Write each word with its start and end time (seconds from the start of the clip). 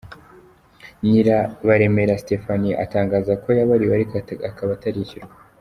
Nyirabaremera 1.05 2.19
Stephanie 2.23 2.79
atangaza 2.83 3.33
ko 3.43 3.47
yabariwe 3.57 3.93
ariko 3.95 4.13
akaba 4.49 4.71
atarishyurwa. 4.77 5.33